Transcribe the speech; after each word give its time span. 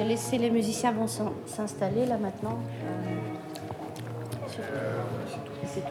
te 0.00 0.08
laisser, 0.08 0.38
les 0.38 0.50
musiciens 0.50 0.92
vont 0.92 1.06
s'in- 1.06 1.32
s'installer 1.46 2.06
là 2.06 2.16
maintenant. 2.16 2.58
C'est 5.66 5.80
tout. 5.80 5.86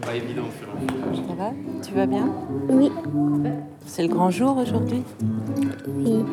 Pas 0.00 0.14
évident. 0.14 0.44
Ça 1.28 1.34
va? 1.34 1.50
Tu 1.82 1.92
vas 1.92 2.06
bien? 2.06 2.28
Oui, 2.70 2.90
C'est 3.84 4.02
le 4.02 4.08
grand 4.08 4.30
jour 4.30 4.56
aujourd'hui? 4.56 5.02
Oui, 5.86 6.24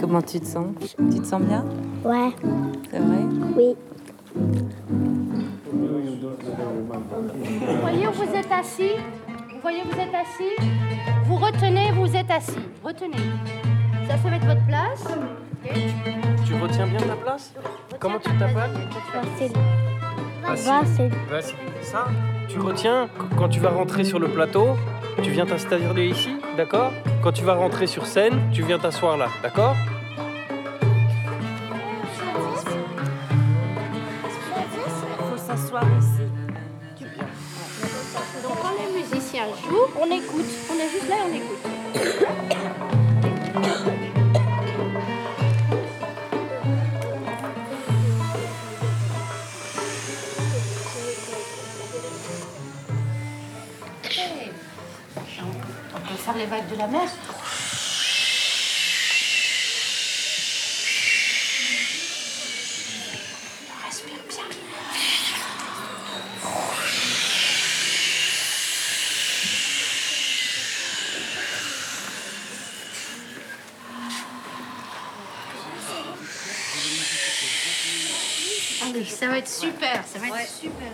Comment 0.00 0.22
tu 0.22 0.40
te 0.40 0.46
sens? 0.46 0.66
Tu 0.96 1.20
te 1.20 1.26
sens 1.26 1.42
bien? 1.42 1.64
Ouais, 2.04 2.30
C'est 2.90 2.98
vrai? 2.98 3.18
Oui. 3.56 3.76
Vous 7.66 7.80
voyez 7.82 8.06
où 8.08 8.12
vous 8.12 8.34
êtes 8.34 8.50
assis? 8.50 8.92
Vous 9.52 9.60
voyez 9.60 9.80
où 9.84 9.88
vous 9.94 10.00
êtes 10.00 10.14
assis? 10.14 10.70
Vous 11.26 11.36
retenez, 11.36 11.90
vous 11.92 12.16
êtes 12.16 12.30
assis. 12.30 12.56
Retenez. 12.82 13.16
Ça, 14.10 14.16
c'est 14.20 14.30
mettre 14.30 14.46
votre 14.46 14.66
place. 14.66 15.04
Tu 16.44 16.54
retiens 16.60 16.86
bien 16.88 16.98
ta 16.98 17.14
place? 17.14 17.52
Comment 18.00 18.18
tu 18.18 18.30
t'appelles? 18.38 18.70
Facile. 20.42 21.10
Vas-y. 21.30 21.54
Ça, 21.84 22.06
tu 22.48 22.58
retiens 22.58 23.06
qu- 23.08 23.36
quand 23.36 23.48
tu 23.48 23.60
vas 23.60 23.70
rentrer 23.70 24.02
sur 24.02 24.18
le 24.18 24.26
plateau, 24.28 24.76
tu 25.22 25.30
viens 25.30 25.46
t'installer 25.46 26.08
ici, 26.08 26.36
d'accord? 26.56 26.90
Quand 27.22 27.30
tu 27.30 27.44
vas 27.44 27.54
rentrer 27.54 27.86
sur 27.86 28.04
scène, 28.04 28.50
tu 28.52 28.62
viens 28.64 28.80
t'asseoir 28.80 29.16
là, 29.16 29.28
d'accord? 29.44 29.76
Il 34.26 35.24
faut 35.30 35.36
s'asseoir 35.36 35.84
ici. 36.00 36.26
Donc, 38.42 38.52
quand 38.60 38.72
les 38.76 39.00
musiciens 39.00 39.44
jouent, 39.68 39.88
on 40.00 40.06
écoute. 40.06 40.46
On 40.70 40.74
est 40.74 40.88
juste 40.90 41.08
là 41.08 41.16
et 41.16 41.30
on 41.30 41.34
écoute. 41.36 42.69
Faire 56.32 56.38
les 56.38 56.46
vagues 56.46 56.68
de 56.70 56.76
la 56.76 56.86
mer. 56.86 57.08
Allez, 78.82 79.04
ça 79.04 79.28
va 79.28 79.38
être 79.38 79.48
super, 79.48 80.04
ça 80.06 80.18
va 80.18 80.40
être 80.40 80.48
super. 80.48 80.90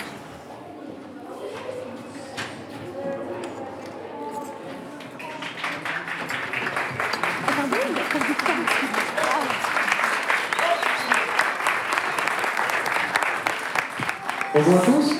Bonjour 14.57 14.75
à 14.75 14.79
tous. 14.87 15.13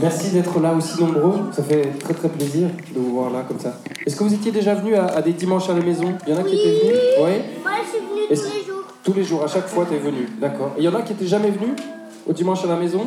Merci 0.00 0.30
d'être 0.30 0.58
là 0.58 0.72
aussi 0.72 0.98
nombreux. 0.98 1.52
Ça 1.52 1.62
fait 1.62 1.82
très 1.98 2.14
très 2.14 2.30
plaisir 2.30 2.70
de 2.94 2.98
vous 2.98 3.16
voir 3.16 3.30
là 3.30 3.44
comme 3.46 3.58
ça. 3.58 3.78
Est-ce 4.06 4.16
que 4.16 4.24
vous 4.24 4.32
étiez 4.32 4.50
déjà 4.50 4.74
venus 4.74 4.96
à, 4.96 5.08
à 5.08 5.20
des 5.20 5.34
dimanches 5.34 5.68
à 5.68 5.74
la 5.74 5.82
maison? 5.82 6.14
Il 6.26 6.32
y 6.32 6.36
en 6.36 6.40
a 6.40 6.44
qui 6.44 6.54
étaient 6.54 6.80
venus? 6.80 6.96
Oui 7.20 7.32
Moi, 7.62 7.72
je 7.84 7.90
suis 7.90 7.98
venue 7.98 8.26
tous 8.26 8.32
les 8.32 8.64
jours. 8.64 8.84
Tous 9.02 9.12
les 9.12 9.22
jours, 9.24 9.44
à 9.44 9.48
chaque 9.48 9.68
fois, 9.68 9.84
tu 9.86 9.96
es 9.96 9.98
venu. 9.98 10.26
D'accord. 10.40 10.72
Et 10.78 10.80
il 10.80 10.84
y 10.84 10.88
en 10.88 10.94
a 10.94 11.02
qui 11.02 11.12
étaient 11.12 11.26
jamais 11.26 11.50
venus 11.50 11.76
au 12.26 12.32
dimanche 12.32 12.64
à 12.64 12.68
la 12.68 12.76
maison? 12.76 13.06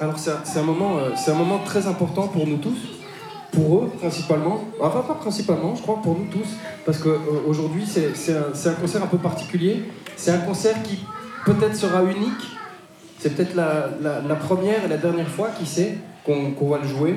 Alors 0.00 0.18
c'est 0.18 0.32
un, 0.32 0.40
c'est 0.44 0.58
un, 0.58 0.64
moment, 0.64 0.98
euh, 0.98 1.12
c'est 1.16 1.30
un 1.30 1.34
moment 1.34 1.60
très 1.64 1.86
important 1.86 2.28
pour 2.28 2.46
nous 2.46 2.58
tous. 2.58 2.76
Pour 3.52 3.76
eux, 3.76 3.90
principalement. 3.98 4.64
Enfin, 4.82 5.00
pas 5.00 5.14
principalement, 5.14 5.74
je 5.74 5.80
crois, 5.80 5.98
pour 6.02 6.14
nous 6.14 6.26
tous. 6.30 6.48
Parce 6.84 6.98
qu'aujourd'hui, 6.98 7.84
c'est 7.86 8.14
c'est 8.14 8.36
un, 8.36 8.48
c'est 8.52 8.68
un 8.68 8.74
concert 8.74 9.02
un 9.02 9.06
peu 9.06 9.16
particulier. 9.16 9.84
C'est 10.14 10.30
un 10.30 10.40
concert 10.40 10.82
qui 10.82 10.98
peut-être 11.46 11.74
sera 11.74 12.02
unique. 12.02 12.58
C'est 13.20 13.36
peut-être 13.36 13.54
la, 13.54 14.34
première 14.36 14.84
et 14.84 14.88
la 14.88 14.96
dernière 14.96 15.28
fois, 15.28 15.50
qui 15.58 15.66
sait, 15.66 15.98
qu'on 16.24 16.68
va 16.68 16.78
le 16.78 16.88
jouer. 16.88 17.16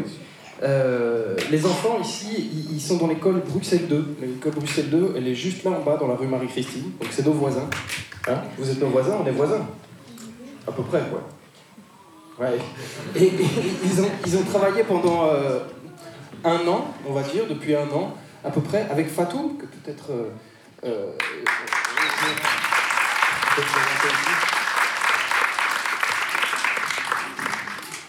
Euh, 0.62 1.36
les 1.50 1.66
enfants 1.66 1.98
ici, 2.02 2.52
ils, 2.72 2.82
sont 2.82 2.98
dans 2.98 3.08
l'école 3.08 3.42
Bruxelles 3.48 3.88
2. 3.88 4.16
L'école 4.22 4.52
Bruxelles 4.54 4.90
2, 4.90 5.14
elle 5.18 5.28
est 5.28 5.36
juste 5.36 5.64
là 5.64 5.72
en 5.72 5.80
bas, 5.80 5.96
dans 5.98 6.08
la 6.08 6.16
rue 6.16 6.28
Marie-Christine. 6.28 6.92
Donc 7.00 7.10
c'est 7.12 7.26
nos 7.26 7.32
voisins. 7.32 7.70
Hein? 8.28 8.42
Vous 8.58 8.70
êtes 8.70 8.82
nos 8.82 8.88
voisins, 8.88 9.18
on 9.24 9.26
est 9.26 9.32
voisins. 9.32 9.66
À 10.68 10.72
peu 10.72 10.84
près, 10.84 11.02
quoi. 11.10 11.22
Ouais. 12.40 12.58
Et, 13.16 13.32
ils, 14.26 14.38
ont, 14.38 14.44
travaillé 14.44 14.84
pendant 14.84 15.28
euh, 15.28 15.60
un 16.44 16.68
an, 16.68 16.88
on 17.08 17.14
va 17.14 17.22
dire, 17.22 17.44
depuis 17.50 17.76
un 17.76 17.90
an, 17.94 18.14
à 18.44 18.50
peu 18.50 18.62
près, 18.62 18.88
avec 18.90 19.10
Fatou, 19.10 19.58
que 19.60 19.66
peut-être. 19.66 20.12
euh, 20.12 20.30
euh, 20.86 21.12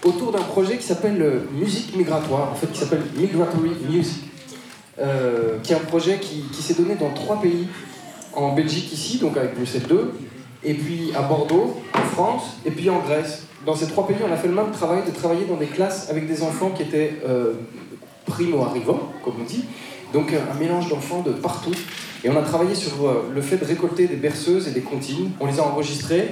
autour 0.05 0.33
d'un 0.33 0.43
projet 0.43 0.77
qui 0.77 0.85
s'appelle 0.85 1.21
euh, 1.21 1.41
Musique 1.53 1.97
migratoire, 1.97 2.53
en 2.53 2.55
fait 2.55 2.71
qui 2.71 2.79
s'appelle 2.79 3.03
Migratory 3.17 3.71
Music, 3.91 4.23
euh, 4.99 5.59
qui 5.63 5.73
est 5.73 5.77
un 5.77 5.81
projet 5.81 6.19
qui, 6.21 6.45
s'est 6.63 6.75
donné 6.75 6.95
dans 6.95 7.11
trois 7.11 7.41
pays, 7.41 7.67
en 8.35 8.53
Belgique 8.53 8.93
ici, 8.93 9.19
donc 9.19 9.37
avec 9.37 9.55
Bruxelles 9.55 9.87
2, 9.89 10.13
et 10.65 10.75
puis 10.75 11.13
à 11.17 11.23
Bordeaux, 11.23 11.81
en 11.95 12.03
France, 12.15 12.59
et 12.65 12.71
puis 12.71 12.91
en 12.91 13.01
Grèce. 13.01 13.47
Dans 13.67 13.75
ces 13.75 13.87
trois 13.87 14.07
pays, 14.07 14.17
on 14.27 14.33
a 14.33 14.37
fait 14.37 14.49
le 14.49 14.55
même 14.55 14.71
travail 14.73 15.03
de 15.07 15.11
travailler 15.11 15.47
dans 15.47 15.57
des 15.57 15.67
classes 15.67 16.11
avec 16.11 16.29
des 16.29 16.43
enfants 16.43 16.71
qui 16.71 16.83
étaient 16.83 17.15
euh, 17.27 17.55
primo-arrivants, 18.27 19.11
comme 19.25 19.35
on 19.41 19.45
dit, 19.45 19.65
donc 20.13 20.33
un 20.33 20.59
mélange 20.59 20.89
d'enfants 20.89 21.23
de 21.23 21.33
partout. 21.33 21.73
Et 22.23 22.31
on 22.31 22.37
a 22.37 22.43
travaillé 22.43 22.75
sur 22.75 22.93
le 23.35 23.43
fait 23.43 23.57
de 23.57 23.65
récolter 23.65 24.07
des 24.07 24.17
berceuses 24.17 24.69
et 24.69 24.71
des 24.71 24.81
comptines. 24.81 25.33
On 25.41 25.47
les 25.47 25.61
a 25.61 25.65
enregistrées. 25.65 26.31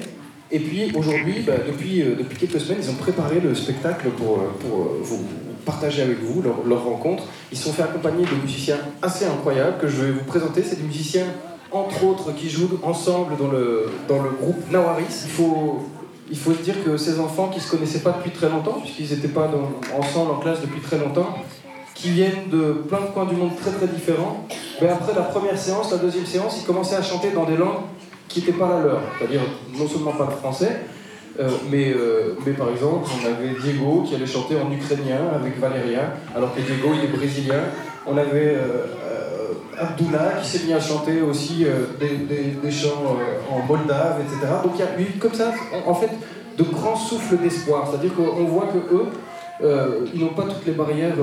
Et 0.52 0.58
puis 0.58 0.92
aujourd'hui, 0.94 1.40
bah, 1.40 1.54
depuis, 1.66 2.02
euh, 2.02 2.14
depuis 2.16 2.36
quelques 2.36 2.60
semaines, 2.60 2.80
ils 2.82 2.90
ont 2.90 2.96
préparé 2.96 3.40
le 3.40 3.54
spectacle 3.54 4.10
pour, 4.10 4.36
euh, 4.36 4.52
pour 4.60 4.80
euh, 4.80 5.00
vous 5.02 5.24
partager 5.64 6.02
avec 6.02 6.20
vous 6.22 6.42
leur, 6.42 6.84
rencontre. 6.84 7.24
Ils 7.50 7.56
se 7.56 7.64
sont 7.64 7.72
fait 7.72 7.82
accompagner 7.82 8.26
de 8.26 8.42
musiciens 8.42 8.76
assez 9.00 9.24
incroyables 9.24 9.78
que 9.78 9.88
je 9.88 10.02
vais 10.02 10.10
vous 10.10 10.24
présenter. 10.24 10.62
C'est 10.62 10.76
des 10.76 10.86
musiciens, 10.86 11.24
entre 11.70 12.04
autres, 12.04 12.34
qui 12.34 12.50
jouent 12.50 12.78
ensemble 12.82 13.38
dans 13.38 13.48
le, 13.48 13.86
dans 14.08 14.22
le 14.22 14.28
groupe 14.28 14.70
Nawaris. 14.70 15.22
Il 15.24 15.30
faut, 15.30 15.84
il 16.30 16.36
faut 16.36 16.52
se 16.52 16.60
dire 16.60 16.84
que 16.84 16.98
ces 16.98 17.18
enfants 17.18 17.48
qui 17.48 17.58
ne 17.58 17.62
se 17.62 17.70
connaissaient 17.70 18.00
pas 18.00 18.12
depuis 18.12 18.32
très 18.32 18.50
longtemps, 18.50 18.82
puisqu'ils 18.82 19.16
n'étaient 19.16 19.32
pas 19.32 19.50
ensemble 19.98 20.32
en 20.32 20.38
classe 20.38 20.60
depuis 20.60 20.80
très 20.80 20.98
longtemps, 20.98 21.38
qui 21.94 22.10
viennent 22.10 22.50
de 22.50 22.72
plein 22.72 23.00
de 23.00 23.06
coins 23.06 23.24
du 23.24 23.36
monde 23.36 23.56
très 23.56 23.70
très 23.70 23.86
différents, 23.86 24.46
mais 24.82 24.88
après 24.88 25.14
la 25.14 25.22
première 25.22 25.56
séance, 25.56 25.92
la 25.92 25.98
deuxième 25.98 26.26
séance, 26.26 26.58
ils 26.60 26.66
commençaient 26.66 26.96
à 26.96 27.02
chanter 27.02 27.30
dans 27.30 27.44
des 27.44 27.56
langues 27.56 27.84
qui 28.32 28.40
n'étaient 28.40 28.52
pas 28.58 28.68
la 28.68 28.80
leur. 28.84 29.00
C'est-à-dire 29.18 29.40
non 29.78 29.86
seulement 29.86 30.12
pas 30.12 30.26
le 30.30 30.36
français, 30.36 30.80
euh, 31.40 31.48
mais, 31.70 31.92
euh, 31.92 32.34
mais 32.44 32.52
par 32.52 32.68
exemple, 32.70 33.08
on 33.22 33.26
avait 33.26 33.54
Diego 33.62 34.02
qui 34.06 34.14
allait 34.14 34.26
chanter 34.26 34.54
en 34.56 34.70
ukrainien 34.70 35.20
avec 35.34 35.58
Valéria, 35.58 36.14
alors 36.34 36.54
que 36.54 36.60
Diego 36.60 36.88
il 36.98 37.04
est 37.04 37.16
brésilien. 37.16 37.60
On 38.06 38.16
avait 38.18 38.54
euh, 38.56 38.86
euh, 39.06 39.48
Abdullah 39.80 40.34
qui 40.42 40.48
s'est 40.48 40.64
mis 40.66 40.72
à 40.72 40.80
chanter 40.80 41.22
aussi 41.22 41.64
des, 42.00 42.16
des- 42.62 42.70
chants 42.70 43.16
en 43.50 43.60
moldave, 43.66 44.20
etc. 44.20 44.52
Donc 44.62 44.72
il 44.76 44.80
y 44.80 44.82
a 44.82 45.00
eu 45.08 45.12
comme 45.18 45.34
ça, 45.34 45.52
en, 45.86 45.90
en 45.90 45.94
fait, 45.94 46.10
de 46.58 46.64
grands 46.64 46.96
souffles 46.96 47.38
d'espoir. 47.38 47.88
C'est-à-dire 47.88 48.14
qu'on 48.14 48.44
voit 48.44 48.66
que 48.66 48.94
eux, 48.94 49.06
euh, 49.62 50.06
ils 50.12 50.20
n'ont 50.20 50.34
pas 50.34 50.42
toutes 50.42 50.66
les 50.66 50.72
barrières 50.72 51.14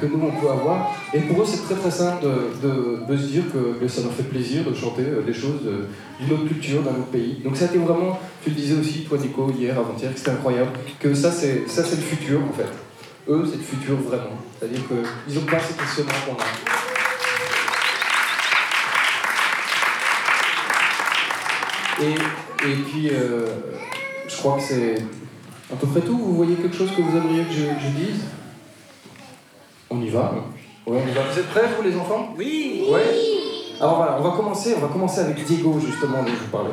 que, 0.00 0.06
nous 0.06 0.20
on 0.22 0.40
peut 0.40 0.50
avoir. 0.50 0.94
Et 1.12 1.20
pour 1.20 1.42
eux, 1.42 1.46
c'est 1.46 1.62
très 1.62 1.74
très 1.74 1.90
simple 1.90 2.26
de, 2.62 3.16
se 3.16 3.26
dire 3.26 3.44
que, 3.52 3.86
ça 3.88 4.02
leur 4.02 4.12
fait 4.12 4.24
plaisir 4.24 4.64
de 4.64 4.74
chanter 4.74 5.02
euh, 5.02 5.22
des 5.22 5.32
choses 5.32 5.60
euh, 5.66 5.86
d'une 6.20 6.32
autre 6.34 6.46
culture, 6.46 6.82
d'un 6.82 6.90
autre 6.90 7.10
pays. 7.12 7.40
Donc 7.44 7.56
ça 7.56 7.66
a 7.66 7.68
été 7.68 7.78
vraiment, 7.78 8.18
tu 8.42 8.50
le 8.50 8.56
disais 8.56 8.78
aussi, 8.78 9.04
toi 9.04 9.18
Nico, 9.18 9.50
hier, 9.56 9.78
avant-hier, 9.78 10.12
que 10.12 10.18
c'était 10.18 10.32
incroyable, 10.32 10.70
que 10.98 11.14
ça 11.14 11.30
c'est 11.30 11.66
le 11.66 12.02
futur 12.02 12.40
en 12.42 12.52
fait. 12.52 12.68
Eux, 13.28 13.44
c'est 13.50 13.56
le 13.56 13.62
futur 13.62 13.96
vraiment. 13.96 14.36
C'est-à-dire 14.58 14.80
qu'ils 14.86 15.34
n'ont 15.36 15.46
pas 15.46 15.58
ces 15.60 15.74
questionnements 15.74 16.12
qu'on 16.26 16.34
a. 16.34 16.44
Et, 22.02 22.12
et 22.68 22.74
puis, 22.74 23.08
euh, 23.10 23.46
je 24.28 24.36
crois 24.36 24.56
que 24.56 24.62
c'est 24.62 24.96
à 25.74 25.76
peu 25.76 25.86
près 25.88 26.00
tout. 26.00 26.16
Vous 26.16 26.34
voyez 26.34 26.54
quelque 26.54 26.76
chose 26.76 26.90
que 26.96 27.02
vous 27.02 27.16
aimeriez 27.16 27.44
que 27.44 27.52
je, 27.52 27.62
je 27.62 27.88
dise 27.96 28.24
On 29.90 30.00
y 30.00 30.08
va. 30.08 30.34
Ouais, 30.86 31.00
on 31.04 31.08
y 31.08 31.12
va. 31.12 31.22
Vous 31.22 31.38
êtes 31.38 31.48
prêts, 31.48 31.68
vous, 31.76 31.82
les 31.82 31.96
enfants 31.96 32.34
Oui 32.38 32.84
Ouais 32.90 33.04
Alors 33.80 33.96
voilà, 33.96 34.16
on 34.18 34.22
va 34.22 34.36
commencer, 34.36 34.74
on 34.76 34.80
va 34.80 34.88
commencer 34.88 35.20
avec 35.20 35.44
Diego, 35.44 35.78
justement, 35.80 36.22
dont 36.22 36.30
je 36.30 36.44
vous 36.44 36.50
parlais. 36.50 36.70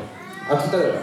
À 0.49 0.55
tout 0.55 0.75
à 0.75 0.77
l'heure. 0.77 1.01